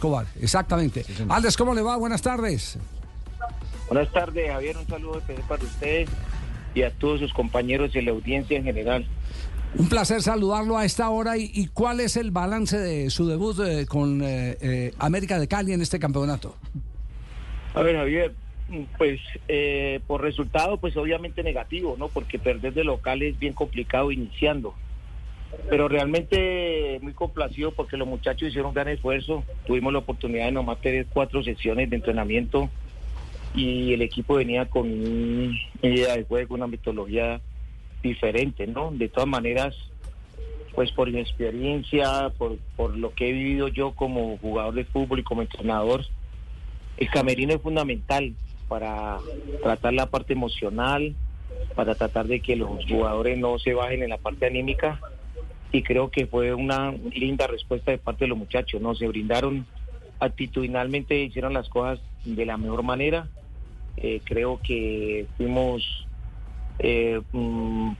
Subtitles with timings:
[0.00, 1.04] Escobar, exactamente.
[1.28, 1.94] Aldes, ¿cómo le va?
[1.98, 2.78] Buenas tardes.
[3.86, 4.78] Buenas tardes, Javier.
[4.78, 6.08] Un saludo para usted
[6.74, 9.06] y a todos sus compañeros y la audiencia en general.
[9.76, 11.36] Un placer saludarlo a esta hora.
[11.36, 15.74] ¿Y, cuál es el balance de su debut eh, con eh, eh, América de Cali
[15.74, 16.56] en este campeonato?
[17.74, 18.32] A ver, Javier,
[18.96, 19.20] pues
[20.06, 22.08] por resultado, pues obviamente negativo, ¿no?
[22.08, 24.74] Porque perder de local es bien complicado iniciando.
[25.68, 29.44] Pero realmente muy complacido porque los muchachos hicieron un gran esfuerzo.
[29.66, 32.70] Tuvimos la oportunidad de nomás tener cuatro sesiones de entrenamiento
[33.54, 37.40] y el equipo venía con una idea de juego, una mitología
[38.02, 38.90] diferente, ¿no?
[38.92, 39.76] De todas maneras,
[40.74, 45.18] pues por mi experiencia, por, por lo que he vivido yo como jugador de fútbol
[45.18, 46.04] y como entrenador,
[46.96, 48.34] el camerino es fundamental
[48.68, 49.18] para
[49.62, 51.14] tratar la parte emocional,
[51.74, 55.00] para tratar de que los jugadores no se bajen en la parte anímica
[55.72, 58.94] y creo que fue una linda respuesta de parte de los muchachos, ¿no?
[58.94, 59.66] Se brindaron
[60.18, 63.28] actitudinalmente, hicieron las cosas de la mejor manera.
[63.96, 66.06] Eh, creo que fuimos
[66.78, 67.96] eh, un,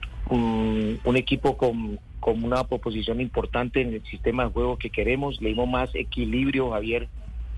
[1.15, 5.41] equipo con, una proposición importante en el sistema de juego que queremos.
[5.41, 7.07] Le dimos más equilibrio, Javier,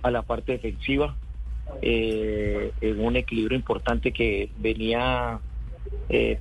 [0.03, 1.16] a la parte defensiva.
[1.81, 5.39] Eh, en un equilibrio importante que venía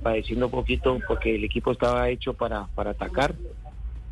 [0.03, 3.33] padeciendo un poquito porque el equipo estaba hecho para, para atacar.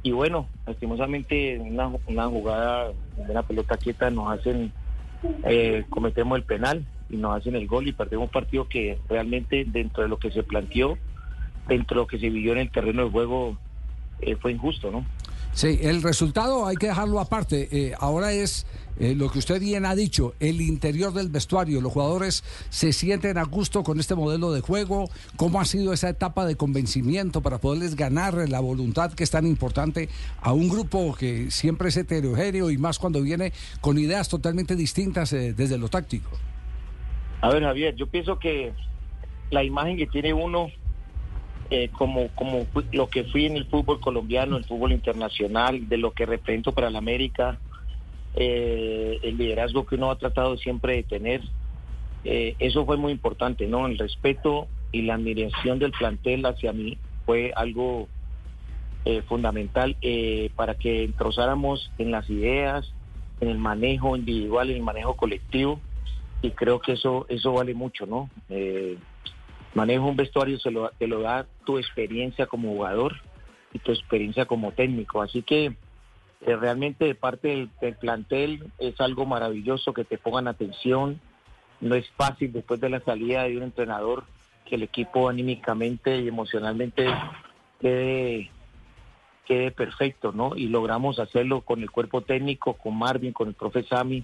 [0.03, 4.71] Y bueno, lastimosamente una, una jugada de una pelota quieta nos hacen,
[5.43, 9.63] eh, cometemos el penal y nos hacen el gol y perdemos un partido que realmente
[9.65, 10.97] dentro de lo que se planteó,
[11.67, 13.57] dentro de lo que se vivió en el terreno de juego,
[14.21, 15.05] eh, fue injusto, ¿no?
[15.53, 17.67] Sí, el resultado hay que dejarlo aparte.
[17.71, 18.65] Eh, ahora es
[18.99, 21.81] eh, lo que usted bien ha dicho, el interior del vestuario.
[21.81, 25.09] Los jugadores se sienten a gusto con este modelo de juego.
[25.35, 29.45] ¿Cómo ha sido esa etapa de convencimiento para poderles ganar la voluntad que es tan
[29.45, 30.07] importante
[30.39, 35.31] a un grupo que siempre es heterogéneo y más cuando viene con ideas totalmente distintas
[35.31, 36.29] desde lo táctico?
[37.41, 38.71] A ver, Javier, yo pienso que
[39.49, 40.69] la imagen que tiene uno,
[41.73, 46.11] eh, como, como lo que fui en el fútbol colombiano, el fútbol internacional, de lo
[46.11, 47.61] que represento para la América,
[48.35, 51.41] eh, el liderazgo que uno ha tratado siempre de tener,
[52.25, 53.87] eh, eso fue muy importante, ¿no?
[53.87, 58.09] El respeto y la admiración del plantel hacia mí fue algo
[59.27, 59.97] fundamental
[60.55, 62.93] para que entrozáramos en las ideas,
[63.39, 65.79] en el manejo individual, en el manejo colectivo
[66.43, 68.29] y creo que eso eso vale mucho, ¿no?
[69.73, 73.15] Manejo un vestuario se lo, te lo da tu experiencia como jugador
[73.73, 75.75] y tu experiencia como técnico, así que
[76.41, 81.21] eh, realmente de parte del, plantel es algo maravilloso que te pongan atención,
[81.79, 84.25] no es fácil después de la salida de un entrenador
[84.65, 87.07] que el equipo anímicamente y emocionalmente
[87.79, 88.49] quede
[89.45, 90.55] quede perfecto, ¿no?
[90.55, 94.23] Y logramos hacerlo con el cuerpo técnico, con Marvin, con el profe Sami,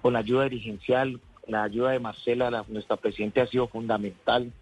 [0.00, 4.52] con la ayuda dirigencial, la ayuda de Marcela, nuestra presidenta, ha sido fundamental.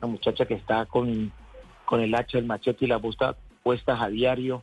[0.00, 1.32] La muchacha que está con,
[1.84, 4.62] con el hacha, el machete y la busta puestas a diario.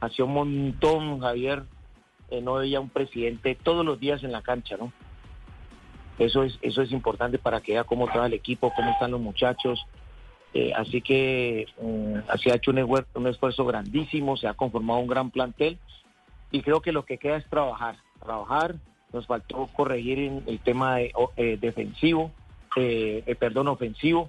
[0.00, 1.64] Hacía un montón, Javier.
[2.30, 4.92] Eh, no veía un presidente todos los días en la cancha, ¿no?
[6.18, 9.20] Eso es, eso es importante para que vea cómo está el equipo, cómo están los
[9.20, 9.86] muchachos.
[10.52, 15.30] Eh, así que mm, se ha hecho un esfuerzo, grandísimo, se ha conformado un gran
[15.30, 15.78] plantel
[16.50, 18.76] y creo que lo que queda es trabajar, trabajar,
[19.12, 20.98] nos faltó corregir en el tema
[21.36, 22.32] defensivo,
[22.76, 24.28] eh, eh, perdón, ofensivo,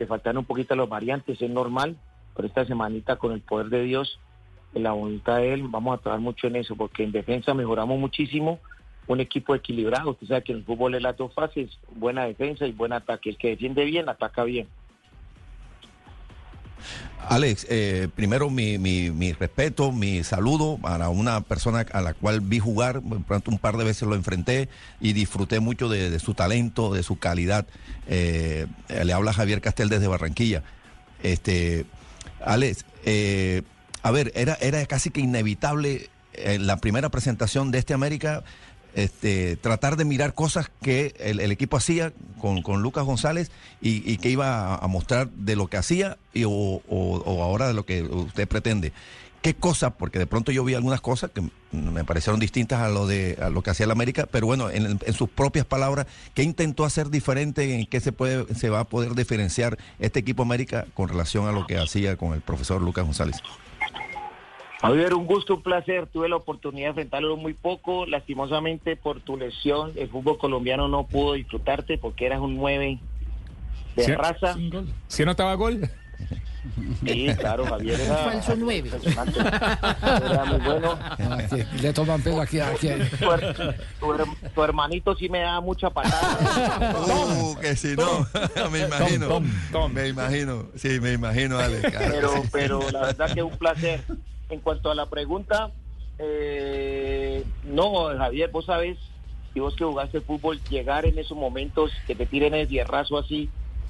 [0.00, 1.94] que faltaron un poquito las variantes, es normal,
[2.34, 4.18] pero esta semanita con el poder de Dios,
[4.72, 7.98] en la voluntad de Él, vamos a trabajar mucho en eso, porque en defensa mejoramos
[7.98, 8.60] muchísimo,
[9.08, 12.66] un equipo equilibrado, usted sabe que en el fútbol es las dos fases, buena defensa
[12.66, 14.68] y buen ataque, el que defiende bien, ataca bien.
[17.28, 22.58] Alex, eh, primero mi, mi, respeto, mi saludo para una persona a la cual vi
[22.58, 24.68] jugar, pronto un par de veces lo enfrenté
[25.00, 27.66] y disfruté mucho de, su talento, de su calidad.
[28.08, 30.64] Eh, le habla Javier Castel desde Barranquilla.
[31.22, 31.86] Este,
[32.44, 33.62] Alex, eh,
[34.02, 38.42] a ver, era, era casi que inevitable en la primera presentación de este América
[38.94, 43.50] este, tratar de mirar cosas que el, equipo hacía con, con, Lucas González
[43.80, 46.82] y, que iba a, mostrar de lo que hacía y, o,
[47.42, 48.92] ahora de lo que usted pretende.
[49.42, 49.94] ¿Qué cosas?
[49.98, 51.42] Porque de pronto yo vi algunas cosas que
[51.72, 54.98] me parecieron distintas a lo de a lo que hacía el América, pero bueno, en,
[55.02, 57.74] en, sus propias palabras, ¿qué intentó hacer diferente?
[57.74, 61.52] ¿En qué se puede se va a poder diferenciar este equipo América con relación a
[61.52, 63.36] lo que hacía con el profesor Lucas González?
[64.80, 66.06] Javier, un gusto, un placer.
[66.06, 68.06] Tuve la oportunidad de enfrentarlo muy poco.
[68.06, 72.98] Lastimosamente, por tu lesión, el fútbol colombiano no pudo disfrutarte porque eras un 9
[73.96, 74.56] de raza.
[75.08, 75.88] ¿Sí anotaba gol?
[77.06, 78.16] Sí, claro, Javier era...
[78.18, 78.88] Falso nueve.
[78.90, 79.40] impresionante.
[79.40, 80.98] Era muy bueno.
[81.32, 82.88] Aquí, le toman pelo aquí, aquí.
[82.88, 83.16] Tu,
[83.98, 87.00] tu her- tu hermanito sí me da mucha patada.
[87.06, 88.26] Uh, que si no,
[88.70, 89.40] me imagino.
[89.92, 91.90] Me imagino, sí, me imagino, Alex.
[91.90, 92.48] claro pero, sí.
[92.52, 94.02] pero la verdad que un placer.
[94.50, 95.70] En cuanto a la pregunta,
[96.18, 98.98] eh, no, Javier, vos sabes,
[99.54, 103.48] si vos que jugaste fútbol, llegar en esos momentos que te tiren el hierrazo así,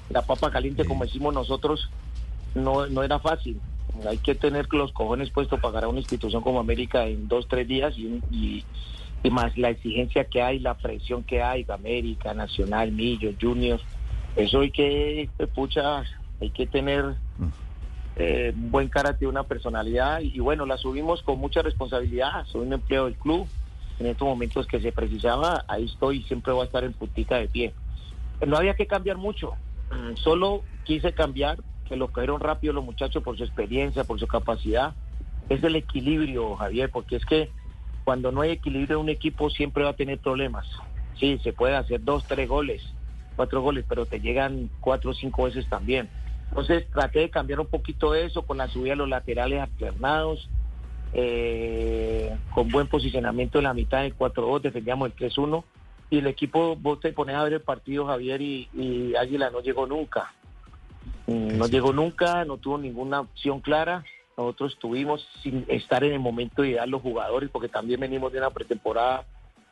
[0.09, 1.89] la papa caliente como decimos nosotros,
[2.55, 3.59] no, no era fácil.
[4.07, 7.67] Hay que tener los cojones puestos para ganar una institución como América en dos, tres
[7.67, 8.63] días y, y,
[9.23, 13.79] y más la exigencia que hay, la presión que hay, América, Nacional, Millo, Junior.
[14.35, 16.03] Eso hay que, pucha,
[16.39, 17.15] hay que tener
[18.15, 22.45] eh, buen carácter, una personalidad y bueno, la subimos con mucha responsabilidad.
[22.47, 23.47] Soy un empleado del club.
[23.99, 27.47] En estos momentos que se precisaba, ahí estoy siempre voy a estar en putica de
[27.47, 27.73] pie.
[28.45, 29.55] No había que cambiar mucho,
[29.91, 34.27] Mm, solo quise cambiar que lo cayeron rápido los muchachos por su experiencia, por su
[34.27, 34.95] capacidad.
[35.49, 37.51] Es el equilibrio, Javier, porque es que
[38.05, 40.65] cuando no hay equilibrio un equipo siempre va a tener problemas.
[41.19, 42.81] Sí, se puede hacer dos, tres goles,
[43.35, 46.09] cuatro goles, pero te llegan cuatro o cinco veces también.
[46.51, 50.49] Entonces traté de cambiar un poquito eso con la subida de los laterales alternados,
[51.13, 55.63] eh, con buen posicionamiento en la mitad del 4-2, defendíamos el 3-1
[56.09, 59.61] y el equipo, vos te pones a ver el partido, Javier, y, y Águila no
[59.61, 60.33] llegó nunca.
[61.27, 64.03] Mm, No llegó nunca, no tuvo ninguna opción clara.
[64.37, 68.49] Nosotros tuvimos sin estar en el momento ideal los jugadores, porque también venimos de una
[68.49, 69.25] pretemporada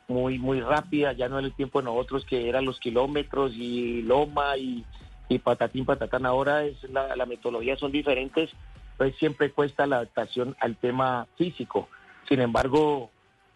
[0.08, 4.02] muy muy rápida, ya no era el tiempo de nosotros que eran los kilómetros y
[4.02, 4.84] loma y,
[5.30, 6.26] y patatín patatán.
[6.26, 8.50] Ahora es la, metodología son diferentes,
[8.98, 11.88] pues siempre cuesta la adaptación al tema físico.
[12.28, 13.10] Sin embargo,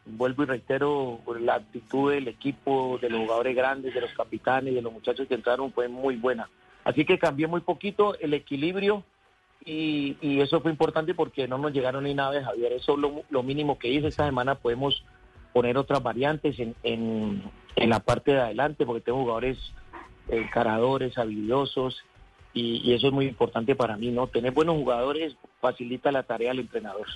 [0.07, 4.83] vuelvo y reitero, la actitud del equipo, de los jugadores grandes, de los capitanes, de
[4.83, 6.49] los muchachos que entraron fue muy buena.
[6.85, 9.03] Así que cambié muy poquito el equilibrio
[9.65, 12.73] y, y eso fue importante porque no nos llegaron ni nada de Javier.
[12.73, 14.07] Eso es lo, lo mínimo que hice.
[14.07, 15.03] Esta semana podemos
[15.53, 17.43] poner otras variantes en, en,
[17.75, 19.59] en la parte de adelante porque tengo jugadores
[20.29, 21.97] encaradores, habilidosos
[22.53, 24.27] y, y eso es muy importante para mí, ¿no?
[24.27, 27.07] Tener buenos jugadores facilita la tarea al entrenador.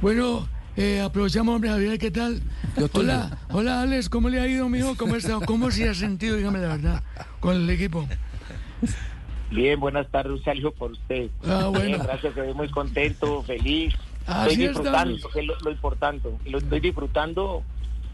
[0.00, 2.42] Bueno, eh, aprovechamos, hombre, Javier, ¿qué tal?
[2.92, 4.96] Hola, hola, Alex, ¿cómo le ha ido, mijo?
[4.96, 5.38] ¿Cómo está?
[5.46, 7.02] ¿Cómo se ha sentido, dígame la verdad,
[7.40, 8.06] con el equipo?
[9.50, 11.30] Bien, buenas tardes, un saludo por usted.
[11.46, 11.86] Ah, bueno.
[11.86, 13.94] Bien, gracias, estoy muy contento, feliz.
[14.26, 16.28] Así estoy disfrutando, es lo, lo importante.
[16.46, 17.62] Lo estoy disfrutando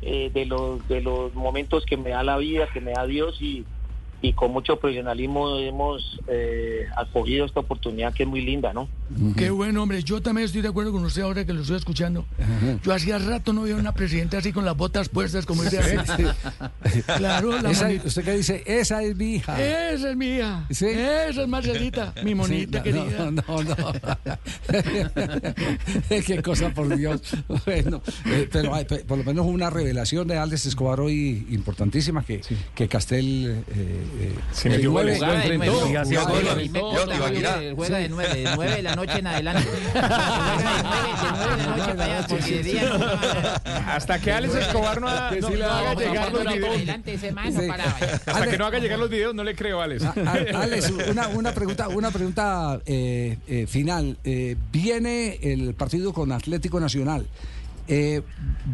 [0.02, 3.40] eh, de los de los momentos que me da la vida, que me da Dios
[3.40, 3.66] y,
[4.22, 8.88] y con mucho profesionalismo hemos eh, acogido esta oportunidad que es muy linda, ¿no?
[9.36, 10.02] Qué bueno, hombre.
[10.02, 12.26] Yo también estoy de acuerdo con usted ahora que lo estoy escuchando.
[12.84, 16.24] Yo hacía rato no veía una presidenta así con las botas puestas, como dice así.
[17.16, 17.90] Claro, la Esa-.
[18.04, 18.62] ¿Usted qué dice?
[18.66, 19.60] Esa es mi hija.
[19.60, 20.66] Esa es mía.
[20.70, 20.86] Sí.
[20.86, 23.30] Esa es Marcelita, mi monita Sí, no, querida.
[23.30, 23.92] No, no, no.
[26.26, 27.22] Qué cosa, por Dios.
[27.64, 32.42] Bueno, eh, pero hay, por lo menos una revelación de Alex Escobar hoy importantísima que,
[32.74, 33.64] que Castel.
[33.74, 34.04] eh,
[34.52, 35.72] Se metió goles, Juega de enfrentó.
[35.72, 35.92] nueve.
[35.92, 36.70] Y hacía Juega de goles.
[36.72, 36.96] nueve.
[36.96, 37.74] Yo te iba a tirar.
[38.56, 39.68] Juega de la noche en adelante.
[43.86, 46.76] Hasta que Alex Escobar no, ha- no- no haga llegar los videos.
[48.26, 50.04] Hasta que no haga llegar los videos, no le creo, Alex.
[50.54, 54.16] Alex, una, una pregunta, una pregunta eh, eh, final.
[54.24, 57.26] Eh, viene el partido con Atlético Nacional.
[57.92, 58.22] Eh,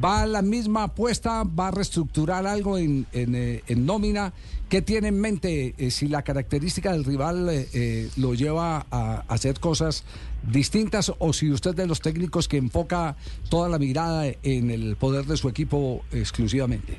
[0.05, 1.43] ¿Va a la misma apuesta?
[1.45, 4.35] ¿Va a reestructurar algo en, eh, nómina?
[4.69, 9.25] ¿Qué tiene en mente eh, si la característica del rival eh, eh, lo lleva a
[9.29, 10.05] hacer cosas
[10.53, 13.17] distintas o si usted es de los técnicos que enfoca
[13.49, 16.99] toda la mirada en el poder de su equipo exclusivamente?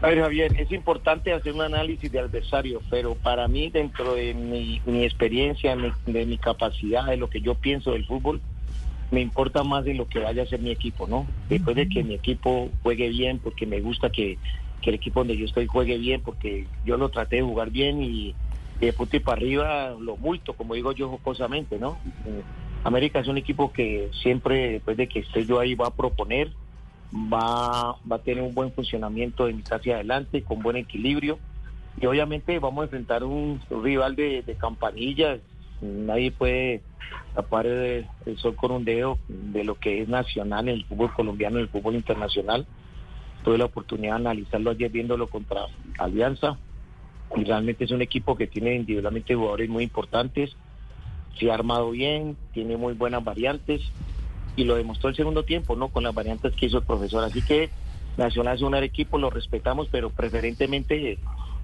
[0.00, 4.34] A ver, Javier, es importante hacer un análisis de adversario, pero para mí, dentro de
[4.34, 8.40] mi, mi experiencia, mi- de mi capacidad, de lo que yo pienso del fútbol,
[9.10, 11.26] me importa más de lo que vaya a ser mi equipo, ¿no?
[11.48, 14.38] Después de que mi equipo juegue bien, porque me gusta que,
[14.82, 18.02] que el equipo donde yo estoy juegue bien, porque yo lo traté de jugar bien
[18.02, 18.34] y,
[18.80, 21.98] de punto y para arriba lo multo, como digo yo jocosamente, ¿no?
[22.26, 22.42] Eh,
[22.84, 26.50] América es un equipo que siempre, después de que esté yo ahí, va a proponer,
[27.12, 31.38] va, va a tener un buen funcionamiento de mitad hacia adelante, con buen equilibrio.
[32.00, 35.40] Y obviamente vamos a enfrentar un rival de, de campanillas.
[35.80, 36.82] Nadie puede
[37.34, 38.06] tapar el,
[38.36, 41.68] sol con un dedo de lo que es nacional en el fútbol colombiano, en el
[41.68, 42.66] fútbol internacional.
[43.44, 45.66] Tuve la oportunidad de analizarlo ayer viéndolo contra
[45.98, 46.58] Alianza.
[47.36, 50.56] Y realmente es un equipo que tiene individualmente jugadores muy importantes.
[51.38, 53.82] Se ha armado bien, tiene muy buenas variantes
[54.56, 55.88] y lo demostró el segundo tiempo, ¿no?
[55.88, 57.22] Con las variantes que hizo el profesor.
[57.22, 57.70] Así que
[58.18, 61.18] Nacional es un equipo, lo respetamos, pero preferentemente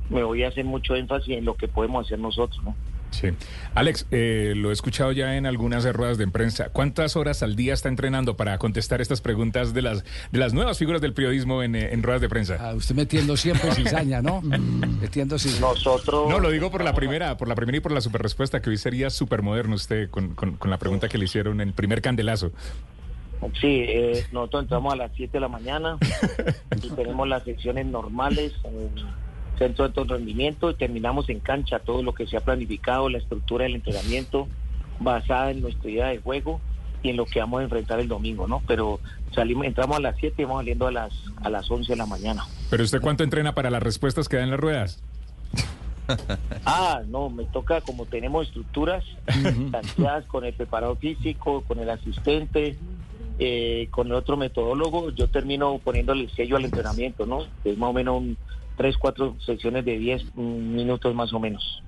[0.09, 2.77] me voy a hacer mucho énfasis en lo que podemos hacer nosotros, ¿no?
[3.11, 3.29] Sí.
[3.75, 6.71] Alex, eh, lo he escuchado ya en algunas ruedas de prensa.
[6.71, 10.79] ¿Cuántas horas al día está entrenando para contestar estas preguntas de las, de las nuevas
[10.79, 12.57] figuras del periodismo en, eh, en ruedas de prensa?
[12.61, 14.41] Ah, usted metiendo siempre cizaña, ¿no?
[14.43, 15.61] metiendo cizaña.
[15.61, 16.29] Nosotros...
[16.29, 18.71] No, lo digo por la primera, por la primera y por la super respuesta, que
[18.71, 21.75] hoy sería súper moderno usted con, con, con la pregunta que le hicieron en el
[21.75, 22.53] primer candelazo.
[23.61, 25.99] Sí, eh, nosotros entramos a las 7 de la mañana
[26.83, 28.91] y tenemos las secciones normales en
[29.59, 33.19] centro de alto rendimiento y terminamos en cancha todo lo que se ha planificado, la
[33.19, 34.49] estructura del entrenamiento
[35.01, 36.61] basada en nuestra idea de juego
[37.03, 38.63] y en lo que vamos a enfrentar el domingo, ¿no?
[38.67, 39.01] Pero
[39.35, 42.07] salimos, entramos a las 7 y vamos saliendo a las, a las 11 de la
[42.07, 42.45] mañana.
[42.71, 45.03] ¿Pero usted cuánto entrena para las respuestas que da en las ruedas?
[46.67, 49.05] Ah, no, me toca como tenemos estructuras
[49.71, 52.77] planteadas con el preparador físico, con el asistente,
[53.39, 57.47] eh, con el otro metodólogo, yo termino poniéndole el sello al entrenamiento, ¿no?
[57.65, 58.37] Es más o menos un,
[58.77, 61.83] tres, cuatro secciones de 10 minutos más o menos.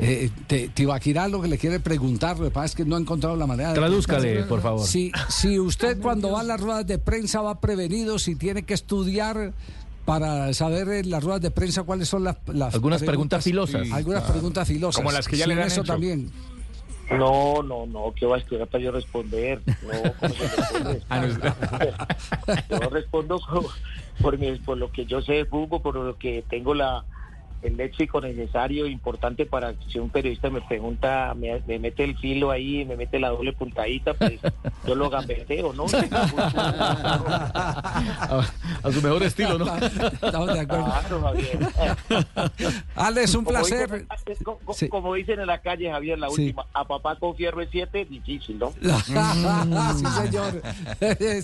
[0.00, 3.00] Eh, te, Tibaquirá lo que le quiere preguntar, lo que pasa es que no ha
[3.00, 3.74] encontrado la manera de...
[3.74, 4.86] Tradúzcale, por favor.
[4.86, 8.74] Si, si usted cuando va a las ruedas de prensa va prevenido, si tiene que
[8.74, 9.52] estudiar
[10.04, 12.36] para saber en las ruedas de prensa cuáles son las...
[12.46, 13.90] las Algunas preguntas filosas.
[13.90, 14.96] Algunas preguntas filosas.
[14.96, 15.92] Como las que ya le dan eso hecho.
[15.92, 16.30] también.
[17.10, 19.62] No, no, no, ¿qué va a estudiar para yo responder?
[19.82, 21.02] No, ¿cómo se responde?
[21.10, 23.64] Ah, yo respondo por,
[24.20, 27.04] por, mi- por lo que yo sé de fútbol, por lo que tengo la
[27.62, 32.16] el léxico necesario, importante para que si un periodista me pregunta, me, me mete el
[32.16, 34.34] filo ahí, me mete la doble puntadita, pues
[34.86, 35.86] yo lo gambeteo, ¿no?
[37.18, 38.44] A,
[38.82, 39.76] a su mejor estilo, ¿no?
[39.76, 40.84] Estamos de acuerdo.
[40.86, 41.58] Claro, Javier.
[42.94, 43.90] Alex, un Como placer.
[43.90, 44.06] dicen,
[44.74, 44.88] Sí.
[44.88, 46.42] como dicen en la calle, Javier, la Sí.
[46.46, 48.72] última, a papá con fierro es siete, difícil, ¿no?
[48.72, 50.62] sí, señor.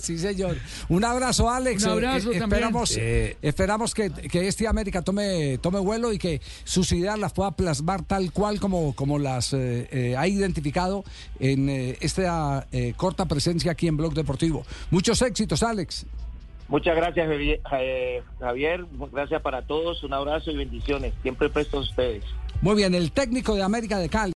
[0.01, 0.57] sí, señor.
[0.89, 1.83] Un abrazo, Alex.
[1.83, 2.43] Un abrazo Eh, eh, también.
[2.63, 3.37] Esperamos, Eh.
[3.41, 8.03] esperamos que, que este América tome, tome vuelo y que sus ideas las pueda plasmar
[8.03, 11.03] tal cual como, como las eh, eh, ha identificado
[11.39, 14.65] en eh, esta corta presencia aquí en Blog Deportivo.
[14.91, 16.05] Muchos éxitos, Alex.
[16.67, 17.27] Muchas gracias,
[18.39, 18.85] Javier.
[19.11, 20.03] Gracias para todos.
[20.03, 21.13] Un abrazo y bendiciones.
[21.21, 22.23] Siempre presto a ustedes.
[22.61, 24.33] Muy bien, el técnico de América de Cali.